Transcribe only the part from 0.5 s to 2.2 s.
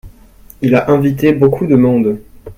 Il a invité beaucoup de monde.